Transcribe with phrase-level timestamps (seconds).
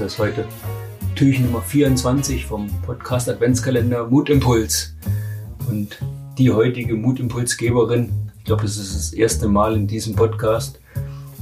[0.00, 0.46] Das ist heute
[1.14, 4.96] Türchen Nummer 24 vom Podcast Adventskalender Mutimpuls.
[5.68, 5.98] Und
[6.38, 10.80] die heutige Mutimpulsgeberin, ich glaube, das ist das erste Mal in diesem Podcast,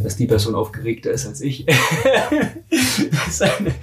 [0.00, 1.66] dass die Person aufgeregter ist als ich.
[2.70, 3.74] das ist eine,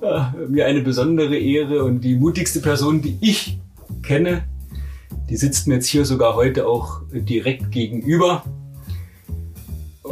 [0.00, 3.58] ja, mir eine besondere Ehre und die mutigste Person, die ich
[4.04, 4.44] kenne,
[5.28, 8.44] die sitzt mir jetzt hier sogar heute auch direkt gegenüber.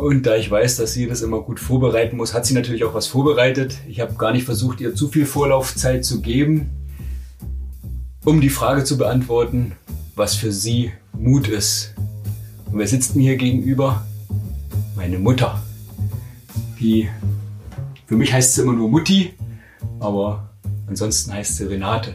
[0.01, 2.95] Und da ich weiß, dass sie das immer gut vorbereiten muss, hat sie natürlich auch
[2.95, 3.77] was vorbereitet.
[3.87, 6.71] Ich habe gar nicht versucht, ihr zu viel Vorlaufzeit zu geben,
[8.25, 9.73] um die Frage zu beantworten,
[10.17, 11.95] was für sie Mut ist.
[12.73, 14.07] Und wer sitzt mir hier gegenüber?
[14.97, 15.63] Meine Mutter.
[16.81, 17.11] Die,
[18.07, 19.35] für mich heißt sie immer nur Mutti,
[19.99, 20.49] aber
[20.87, 22.15] ansonsten heißt sie Renate.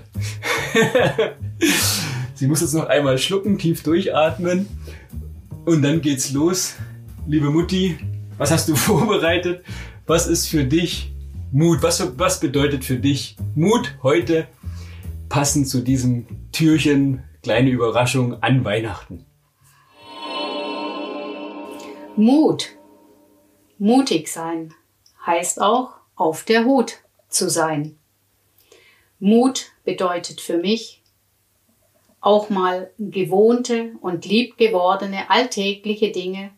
[2.34, 4.66] sie muss jetzt noch einmal schlucken, tief durchatmen
[5.66, 6.74] und dann geht's los
[7.28, 7.98] liebe Mutti,
[8.38, 9.64] was hast du vorbereitet?
[10.06, 11.12] Was ist für dich
[11.52, 11.82] Mut?
[11.82, 14.48] Was, was bedeutet für dich Mut heute
[15.30, 19.26] passend zu diesem Türchen, kleine Überraschung an Weihnachten?
[22.16, 22.70] Mut.
[23.78, 24.74] Mutig sein
[25.26, 27.98] heißt auch auf der Hut zu sein.
[29.20, 31.02] Mut bedeutet für mich
[32.22, 36.52] auch mal gewohnte und liebgewordene alltägliche Dinge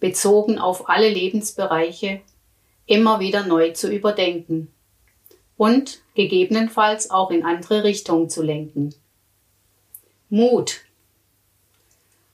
[0.00, 2.20] bezogen auf alle Lebensbereiche,
[2.86, 4.72] immer wieder neu zu überdenken
[5.56, 8.94] und gegebenenfalls auch in andere Richtungen zu lenken.
[10.30, 10.80] Mut.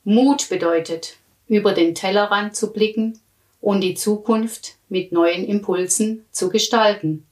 [0.04, 1.16] Mut bedeutet,
[1.48, 3.20] über den Tellerrand zu blicken
[3.60, 7.26] und die Zukunft mit neuen Impulsen zu gestalten.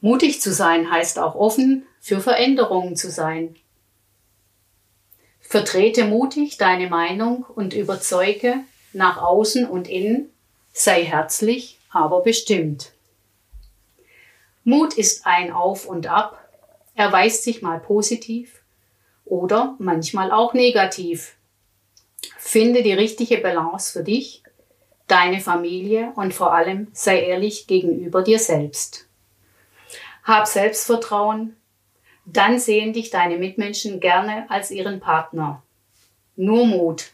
[0.00, 3.56] Mutig zu sein heißt auch offen für Veränderungen zu sein
[5.48, 8.56] Vertrete mutig deine Meinung und überzeuge
[8.92, 10.30] nach außen und innen,
[10.72, 12.92] sei herzlich, aber bestimmt.
[14.64, 16.48] Mut ist ein Auf und Ab,
[16.96, 18.60] erweist sich mal positiv
[19.24, 21.36] oder manchmal auch negativ.
[22.36, 24.42] Finde die richtige Balance für dich,
[25.06, 29.06] deine Familie und vor allem sei ehrlich gegenüber dir selbst.
[30.24, 31.56] Hab Selbstvertrauen,
[32.26, 35.62] dann sehen dich deine Mitmenschen gerne als ihren Partner.
[36.34, 37.12] Nur Mut.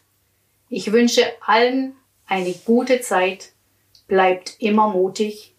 [0.69, 1.93] Ich wünsche allen
[2.25, 3.53] eine gute Zeit.
[4.07, 5.53] Bleibt immer mutig.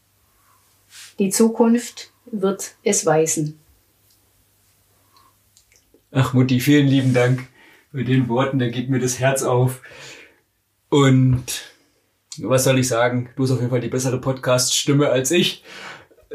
[1.18, 3.60] Die Zukunft wird es weisen.
[6.10, 7.48] Ach Mutti, vielen lieben Dank
[7.90, 8.58] für den Worten.
[8.58, 9.82] Da geht mir das Herz auf.
[10.88, 11.74] Und
[12.38, 13.30] was soll ich sagen?
[13.36, 15.64] Du hast auf jeden Fall die bessere Podcast-Stimme als ich.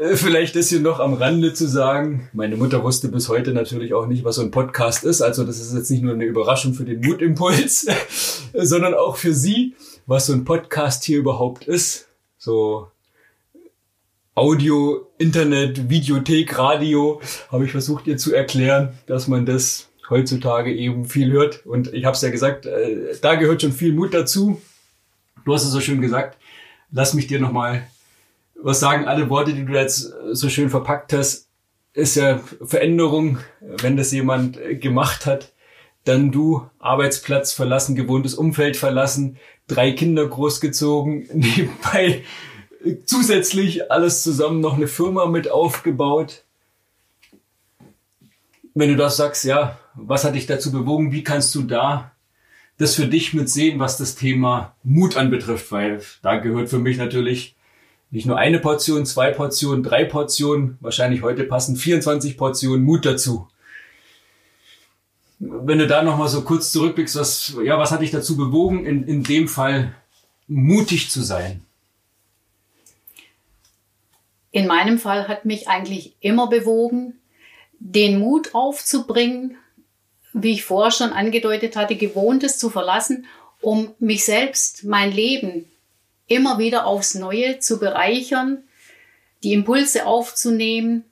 [0.00, 3.92] Äh, vielleicht ist hier noch am Rande zu sagen, meine Mutter wusste bis heute natürlich
[3.92, 5.20] auch nicht, was so ein Podcast ist.
[5.20, 7.86] Also das ist jetzt nicht nur eine Überraschung für den Mutimpuls,
[8.54, 9.74] sondern auch für sie,
[10.06, 12.08] was so ein Podcast hier überhaupt ist.
[12.38, 12.90] So
[14.34, 17.20] Audio, Internet, Videothek, Radio,
[17.52, 21.66] habe ich versucht ihr zu erklären, dass man das heutzutage eben viel hört.
[21.66, 24.62] Und ich habe es ja gesagt, äh, da gehört schon viel Mut dazu.
[25.44, 26.38] Du hast es so schön gesagt.
[26.90, 27.86] Lass mich dir nochmal
[28.62, 31.48] was sagen alle Worte, die du jetzt so schön verpackt hast,
[31.92, 35.52] ist ja Veränderung, wenn das jemand gemacht hat,
[36.04, 42.22] dann du Arbeitsplatz verlassen, gewohntes Umfeld verlassen, drei Kinder großgezogen, nebenbei
[43.04, 46.44] zusätzlich alles zusammen noch eine Firma mit aufgebaut.
[48.74, 51.12] Wenn du das sagst, ja, was hat dich dazu bewogen?
[51.12, 52.12] Wie kannst du da
[52.78, 55.70] das für dich mit sehen, was das Thema Mut anbetrifft?
[55.72, 57.56] Weil da gehört für mich natürlich
[58.10, 63.48] nicht nur eine Portion, zwei Portionen, drei Portionen, wahrscheinlich heute passen 24 Portionen Mut dazu.
[65.38, 69.04] Wenn du da nochmal so kurz zurückblickst, was, ja, was hat dich dazu bewogen, in,
[69.04, 69.94] in dem Fall
[70.48, 71.64] mutig zu sein?
[74.50, 77.14] In meinem Fall hat mich eigentlich immer bewogen,
[77.78, 79.56] den Mut aufzubringen,
[80.32, 83.26] wie ich vorher schon angedeutet hatte, Gewohntes zu verlassen,
[83.60, 85.69] um mich selbst, mein Leben,
[86.30, 88.62] immer wieder aufs Neue zu bereichern,
[89.42, 91.04] die Impulse aufzunehmen.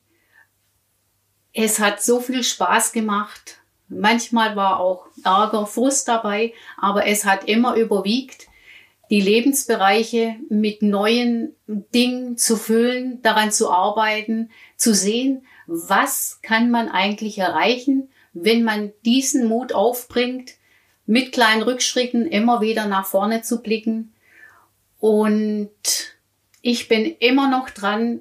[1.53, 3.59] Es hat so viel Spaß gemacht.
[3.88, 8.47] Manchmal war auch Ärger, Frust dabei, aber es hat immer überwiegt,
[9.11, 16.88] die Lebensbereiche mit neuen Dingen zu füllen, daran zu arbeiten, zu sehen, was kann man
[16.88, 20.53] eigentlich erreichen, wenn man diesen Mut aufbringt,
[21.06, 24.12] mit kleinen Rückschritten immer wieder nach vorne zu blicken
[24.98, 25.70] und
[26.60, 28.20] ich bin immer noch dran,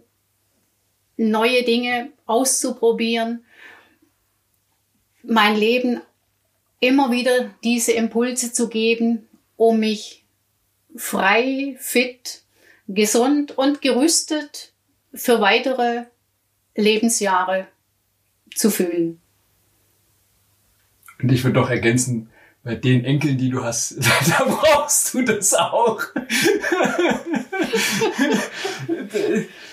[1.18, 3.44] neue Dinge auszuprobieren,
[5.24, 6.01] mein Leben
[6.79, 10.24] immer wieder diese Impulse zu geben, um mich
[10.95, 12.44] frei, fit,
[12.88, 14.74] gesund und gerüstet
[15.13, 16.06] für weitere
[16.75, 17.68] Lebensjahre
[18.56, 19.19] zu fühlen.
[21.19, 22.29] Und ich würde doch ergänzen,
[22.68, 23.98] bei den Enkeln, die du hast,
[24.28, 26.02] da brauchst du das auch.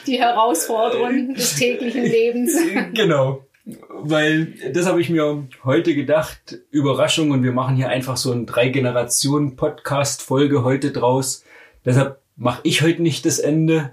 [0.07, 2.57] Die Herausforderungen des täglichen Lebens.
[2.95, 3.45] Genau.
[3.89, 8.47] Weil das habe ich mir heute gedacht, Überraschung, und wir machen hier einfach so ein
[8.47, 11.43] Drei-Generationen-Podcast-Folge heute draus.
[11.85, 13.91] Deshalb mache ich heute nicht das Ende,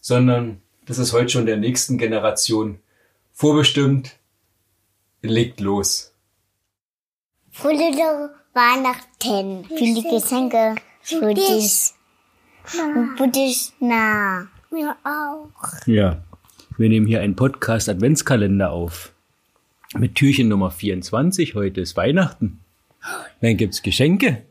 [0.00, 2.80] sondern das ist heute schon der nächsten Generation
[3.32, 4.16] vorbestimmt.
[5.22, 6.09] Legt los.
[7.60, 9.64] Fröhliche Weihnachten.
[9.76, 11.90] Viele Geschenke für dich.
[12.74, 14.46] Und für dich nah.
[14.70, 15.48] Mir auch.
[15.86, 16.22] Ja,
[16.78, 19.12] wir nehmen hier einen Podcast Adventskalender auf.
[19.98, 21.54] Mit Türchen Nummer 24.
[21.54, 22.60] Heute ist Weihnachten.
[23.40, 24.42] Dann gibt's Geschenke.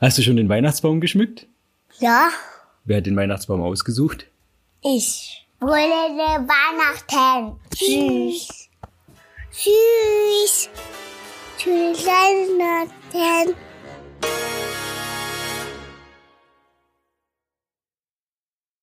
[0.00, 1.46] Hast du schon den Weihnachtsbaum geschmückt?
[2.00, 2.30] Ja,
[2.86, 4.26] Wer hat den Weihnachtsbaum ausgesucht?
[4.82, 5.40] ich.
[5.60, 7.58] Fröhliche Weihnachten.
[7.74, 8.68] Tschüss.
[9.52, 10.68] Tschüss.
[11.64, 13.54] Tschüss Weihnachten.